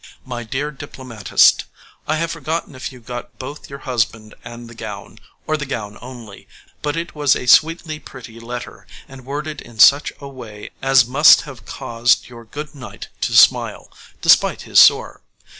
}]My 0.35 0.43
dear 0.43 0.71
diplomatist, 0.71 1.65
I 2.07 2.15
have 2.15 2.31
forgotten 2.31 2.73
if 2.73 2.91
you 2.91 2.99
got 2.99 3.37
both 3.37 3.69
your 3.69 3.77
husband 3.85 4.33
and 4.43 4.67
the 4.67 4.73
gown, 4.73 5.19
or 5.45 5.57
the 5.57 5.65
gown 5.67 5.95
only, 6.01 6.47
but 6.81 6.97
it 6.97 7.13
was 7.13 7.35
a 7.35 7.45
sweetly 7.45 7.99
pretty 7.99 8.39
letter, 8.39 8.87
and 9.07 9.27
worded 9.27 9.61
in 9.61 9.77
such 9.77 10.11
a 10.19 10.27
way 10.27 10.71
as 10.81 11.05
must 11.05 11.41
have 11.41 11.67
caused 11.67 12.29
your 12.29 12.45
good 12.45 12.73
knight 12.73 13.09
to 13.21 13.37
smile, 13.37 13.91
despite 14.23 14.63
his 14.63 14.79
sore. 14.79 15.21